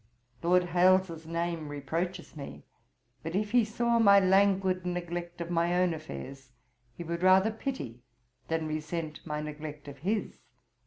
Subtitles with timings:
[0.41, 2.63] Lord Hailes's name reproaches me;
[3.21, 6.49] but if he saw my languid neglect of my own affairs,
[6.95, 8.01] he would rather pity
[8.47, 10.39] than resent my neglect of his.